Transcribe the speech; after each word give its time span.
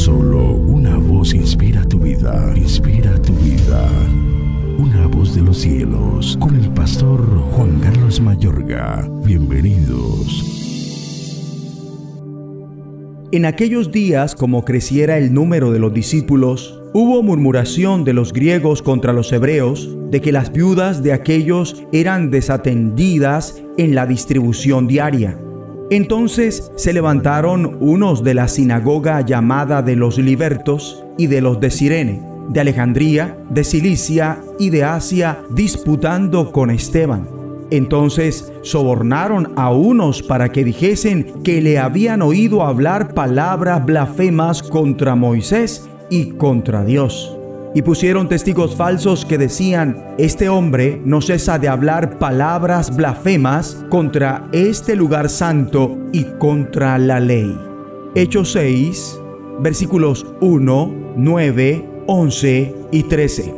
Solo 0.00 0.54
una 0.54 0.96
voz 0.96 1.34
inspira 1.34 1.84
tu 1.86 1.98
vida, 1.98 2.54
inspira 2.56 3.20
tu 3.20 3.34
vida. 3.34 3.86
Una 4.78 5.06
voz 5.06 5.34
de 5.34 5.42
los 5.42 5.58
cielos, 5.58 6.38
con 6.40 6.56
el 6.56 6.70
pastor 6.70 7.20
Juan 7.52 7.78
Carlos 7.80 8.18
Mayorga. 8.18 9.06
Bienvenidos. 9.26 10.42
En 13.30 13.44
aquellos 13.44 13.92
días, 13.92 14.34
como 14.34 14.64
creciera 14.64 15.18
el 15.18 15.34
número 15.34 15.70
de 15.70 15.80
los 15.80 15.92
discípulos, 15.92 16.80
hubo 16.94 17.22
murmuración 17.22 18.02
de 18.02 18.14
los 18.14 18.32
griegos 18.32 18.80
contra 18.80 19.12
los 19.12 19.30
hebreos 19.34 19.94
de 20.10 20.22
que 20.22 20.32
las 20.32 20.50
viudas 20.50 21.02
de 21.02 21.12
aquellos 21.12 21.84
eran 21.92 22.30
desatendidas 22.30 23.62
en 23.76 23.94
la 23.94 24.06
distribución 24.06 24.88
diaria. 24.88 25.38
Entonces 25.90 26.70
se 26.76 26.92
levantaron 26.92 27.76
unos 27.80 28.22
de 28.22 28.34
la 28.34 28.46
sinagoga 28.46 29.22
llamada 29.22 29.82
de 29.82 29.96
los 29.96 30.18
libertos 30.18 31.04
y 31.18 31.26
de 31.26 31.40
los 31.40 31.58
de 31.58 31.70
Sirene, 31.72 32.22
de 32.48 32.60
Alejandría, 32.60 33.36
de 33.50 33.64
Cilicia 33.64 34.38
y 34.60 34.70
de 34.70 34.84
Asia, 34.84 35.40
disputando 35.50 36.52
con 36.52 36.70
Esteban. 36.70 37.28
Entonces 37.72 38.52
sobornaron 38.62 39.52
a 39.56 39.72
unos 39.72 40.22
para 40.22 40.50
que 40.50 40.62
dijesen 40.62 41.42
que 41.42 41.60
le 41.60 41.78
habían 41.78 42.22
oído 42.22 42.62
hablar 42.64 43.12
palabras 43.12 43.84
blasfemas 43.84 44.62
contra 44.62 45.16
Moisés 45.16 45.88
y 46.08 46.30
contra 46.30 46.84
Dios 46.84 47.36
y 47.74 47.82
pusieron 47.82 48.28
testigos 48.28 48.74
falsos 48.74 49.24
que 49.24 49.38
decían, 49.38 50.14
este 50.18 50.48
hombre 50.48 51.00
no 51.04 51.20
cesa 51.20 51.58
de 51.58 51.68
hablar 51.68 52.18
palabras 52.18 52.94
blasfemas 52.96 53.84
contra 53.88 54.48
este 54.52 54.96
lugar 54.96 55.28
santo 55.28 55.96
y 56.12 56.24
contra 56.38 56.98
la 56.98 57.20
ley. 57.20 57.56
Hechos 58.14 58.52
6, 58.52 59.20
versículos 59.60 60.26
1, 60.40 60.94
9, 61.16 61.88
11 62.06 62.74
y 62.90 63.02
13. 63.04 63.54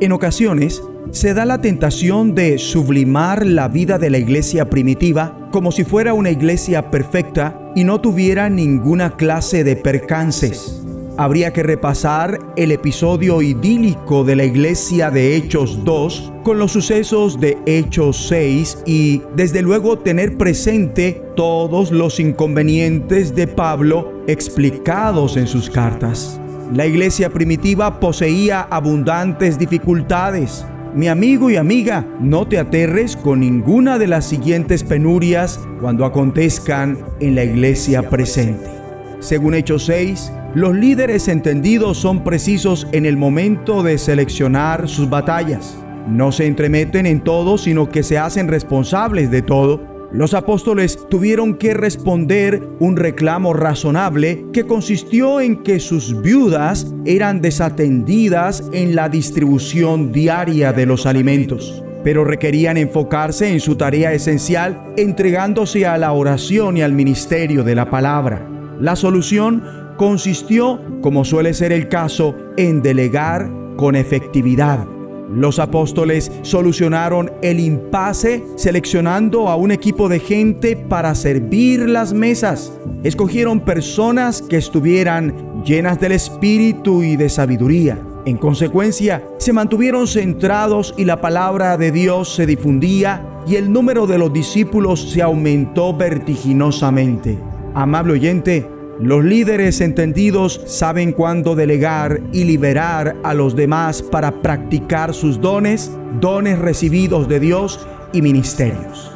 En 0.00 0.12
ocasiones, 0.12 0.82
se 1.10 1.34
da 1.34 1.44
la 1.44 1.60
tentación 1.60 2.34
de 2.34 2.58
sublimar 2.58 3.44
la 3.44 3.68
vida 3.68 3.98
de 3.98 4.08
la 4.08 4.18
iglesia 4.18 4.70
primitiva 4.70 5.48
como 5.50 5.72
si 5.72 5.84
fuera 5.84 6.14
una 6.14 6.30
iglesia 6.30 6.90
perfecta 6.90 7.72
y 7.74 7.84
no 7.84 8.00
tuviera 8.00 8.48
ninguna 8.48 9.16
clase 9.16 9.64
de 9.64 9.76
percances 9.76 10.81
habría 11.22 11.52
que 11.52 11.62
repasar 11.62 12.40
el 12.56 12.72
episodio 12.72 13.42
idílico 13.42 14.24
de 14.24 14.34
la 14.34 14.44
iglesia 14.44 15.08
de 15.08 15.36
Hechos 15.36 15.84
2 15.84 16.32
con 16.42 16.58
los 16.58 16.72
sucesos 16.72 17.38
de 17.38 17.56
Hechos 17.64 18.26
6 18.26 18.82
y 18.86 19.22
desde 19.36 19.62
luego 19.62 20.00
tener 20.00 20.36
presente 20.36 21.22
todos 21.36 21.92
los 21.92 22.18
inconvenientes 22.18 23.36
de 23.36 23.46
Pablo 23.46 24.24
explicados 24.26 25.36
en 25.36 25.46
sus 25.46 25.70
cartas. 25.70 26.40
La 26.74 26.86
iglesia 26.86 27.30
primitiva 27.30 28.00
poseía 28.00 28.62
abundantes 28.62 29.60
dificultades. 29.60 30.66
Mi 30.92 31.06
amigo 31.06 31.50
y 31.50 31.56
amiga, 31.56 32.04
no 32.18 32.48
te 32.48 32.58
aterres 32.58 33.16
con 33.16 33.40
ninguna 33.40 33.96
de 33.96 34.08
las 34.08 34.24
siguientes 34.24 34.82
penurias 34.82 35.60
cuando 35.80 36.04
acontezcan 36.04 36.98
en 37.20 37.36
la 37.36 37.44
iglesia 37.44 38.10
presente. 38.10 38.81
Según 39.22 39.54
Hechos 39.54 39.84
6, 39.84 40.32
los 40.56 40.74
líderes 40.74 41.28
entendidos 41.28 41.96
son 41.96 42.24
precisos 42.24 42.88
en 42.90 43.06
el 43.06 43.16
momento 43.16 43.84
de 43.84 43.96
seleccionar 43.96 44.88
sus 44.88 45.08
batallas. 45.08 45.76
No 46.08 46.32
se 46.32 46.46
entremeten 46.46 47.06
en 47.06 47.20
todo, 47.20 47.56
sino 47.56 47.88
que 47.88 48.02
se 48.02 48.18
hacen 48.18 48.48
responsables 48.48 49.30
de 49.30 49.42
todo. 49.42 49.80
Los 50.10 50.34
apóstoles 50.34 50.98
tuvieron 51.08 51.54
que 51.54 51.72
responder 51.72 52.68
un 52.80 52.96
reclamo 52.96 53.54
razonable 53.54 54.44
que 54.52 54.66
consistió 54.66 55.40
en 55.40 55.62
que 55.62 55.78
sus 55.78 56.20
viudas 56.20 56.92
eran 57.04 57.40
desatendidas 57.40 58.64
en 58.72 58.96
la 58.96 59.08
distribución 59.08 60.10
diaria 60.10 60.72
de 60.72 60.84
los 60.84 61.06
alimentos, 61.06 61.84
pero 62.02 62.24
requerían 62.24 62.76
enfocarse 62.76 63.52
en 63.52 63.60
su 63.60 63.76
tarea 63.76 64.12
esencial 64.12 64.82
entregándose 64.96 65.86
a 65.86 65.96
la 65.96 66.10
oración 66.10 66.76
y 66.76 66.82
al 66.82 66.92
ministerio 66.92 67.62
de 67.62 67.76
la 67.76 67.88
palabra. 67.88 68.51
La 68.82 68.96
solución 68.96 69.62
consistió, 69.96 70.80
como 71.02 71.24
suele 71.24 71.54
ser 71.54 71.70
el 71.70 71.88
caso, 71.88 72.34
en 72.56 72.82
delegar 72.82 73.48
con 73.76 73.94
efectividad. 73.94 74.84
Los 75.32 75.60
apóstoles 75.60 76.32
solucionaron 76.42 77.30
el 77.42 77.60
impasse 77.60 78.42
seleccionando 78.56 79.48
a 79.48 79.54
un 79.54 79.70
equipo 79.70 80.08
de 80.08 80.18
gente 80.18 80.74
para 80.74 81.14
servir 81.14 81.88
las 81.88 82.12
mesas. 82.12 82.72
Escogieron 83.04 83.60
personas 83.60 84.42
que 84.42 84.56
estuvieran 84.56 85.62
llenas 85.64 86.00
del 86.00 86.10
espíritu 86.10 87.04
y 87.04 87.14
de 87.14 87.28
sabiduría. 87.28 88.02
En 88.26 88.36
consecuencia, 88.36 89.22
se 89.38 89.52
mantuvieron 89.52 90.08
centrados 90.08 90.92
y 90.98 91.04
la 91.04 91.20
palabra 91.20 91.76
de 91.76 91.92
Dios 91.92 92.34
se 92.34 92.46
difundía 92.46 93.24
y 93.46 93.54
el 93.54 93.72
número 93.72 94.08
de 94.08 94.18
los 94.18 94.32
discípulos 94.32 95.08
se 95.12 95.22
aumentó 95.22 95.96
vertiginosamente. 95.96 97.51
Amable 97.74 98.12
oyente, 98.12 98.68
los 99.00 99.24
líderes 99.24 99.80
entendidos 99.80 100.60
saben 100.66 101.12
cuándo 101.12 101.54
delegar 101.54 102.20
y 102.32 102.44
liberar 102.44 103.16
a 103.24 103.32
los 103.32 103.56
demás 103.56 104.02
para 104.02 104.42
practicar 104.42 105.14
sus 105.14 105.40
dones, 105.40 105.90
dones 106.20 106.58
recibidos 106.58 107.28
de 107.28 107.40
Dios 107.40 107.86
y 108.12 108.20
ministerios. 108.20 109.10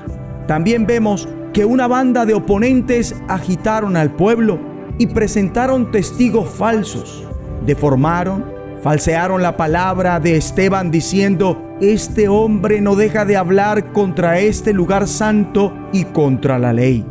También 0.48 0.86
vemos 0.86 1.28
que 1.52 1.66
una 1.66 1.86
banda 1.86 2.24
de 2.24 2.32
oponentes 2.32 3.14
agitaron 3.28 3.96
al 3.96 4.12
pueblo 4.12 4.58
y 4.98 5.06
presentaron 5.08 5.90
testigos 5.90 6.48
falsos. 6.48 7.24
Deformaron, 7.66 8.44
falsearon 8.82 9.42
la 9.42 9.58
palabra 9.58 10.18
de 10.18 10.36
Esteban 10.36 10.90
diciendo, 10.90 11.76
este 11.82 12.28
hombre 12.28 12.80
no 12.80 12.96
deja 12.96 13.26
de 13.26 13.36
hablar 13.36 13.92
contra 13.92 14.38
este 14.38 14.72
lugar 14.72 15.06
santo 15.06 15.74
y 15.92 16.04
contra 16.04 16.58
la 16.58 16.72
ley. 16.72 17.04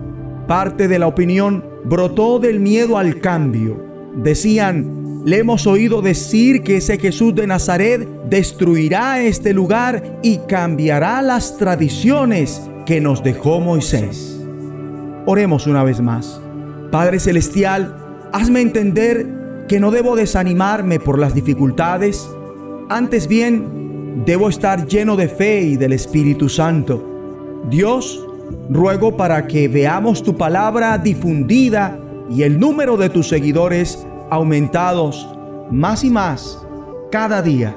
Parte 0.47 0.87
de 0.87 0.99
la 0.99 1.07
opinión 1.07 1.65
brotó 1.85 2.39
del 2.39 2.59
miedo 2.59 2.97
al 2.97 3.19
cambio. 3.19 3.83
Decían, 4.15 5.23
le 5.25 5.39
hemos 5.39 5.65
oído 5.65 6.03
decir 6.03 6.61
que 6.61 6.77
ese 6.77 6.99
Jesús 6.99 7.33
de 7.33 7.47
Nazaret 7.47 8.07
destruirá 8.29 9.23
este 9.23 9.53
lugar 9.53 10.19
y 10.21 10.37
cambiará 10.47 11.21
las 11.23 11.57
tradiciones 11.57 12.61
que 12.85 13.01
nos 13.01 13.23
dejó 13.23 13.59
Moisés. 13.59 14.39
Oremos 15.25 15.65
una 15.65 15.83
vez 15.83 15.99
más. 15.99 16.39
Padre 16.91 17.19
Celestial, 17.19 17.97
hazme 18.31 18.61
entender 18.61 19.65
que 19.67 19.79
no 19.79 19.89
debo 19.89 20.15
desanimarme 20.15 20.99
por 20.99 21.17
las 21.17 21.33
dificultades, 21.33 22.29
antes 22.89 23.27
bien 23.27 24.23
debo 24.25 24.47
estar 24.47 24.85
lleno 24.85 25.15
de 25.15 25.27
fe 25.27 25.61
y 25.61 25.75
del 25.75 25.93
Espíritu 25.93 26.49
Santo. 26.49 27.63
Dios, 27.69 28.24
ruego 28.69 29.15
para 29.15 29.47
que 29.47 29.67
veamos 29.67 30.23
tu 30.23 30.35
palabra 30.35 30.97
difundida 30.97 31.99
y 32.29 32.43
el 32.43 32.59
número 32.59 32.97
de 32.97 33.09
tus 33.09 33.27
seguidores 33.27 34.05
aumentados 34.29 35.27
más 35.71 36.03
y 36.03 36.09
más 36.09 36.65
cada 37.11 37.41
día. 37.41 37.75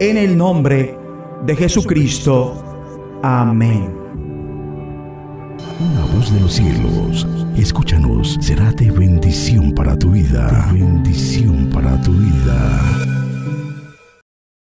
En 0.00 0.16
el 0.16 0.36
nombre 0.36 0.96
de 1.46 1.56
Jesucristo. 1.56 2.54
Amén. 3.22 4.02
Una 5.80 6.04
voz 6.14 6.32
de 6.32 6.40
los 6.40 6.52
cielos, 6.52 7.26
escúchanos, 7.56 8.38
será 8.40 8.72
de 8.72 8.90
bendición 8.90 9.72
para 9.72 9.96
tu 9.96 10.10
vida. 10.10 10.68
bendición 10.72 11.68
para 11.72 12.00
tu 12.02 12.12
vida. 12.12 12.91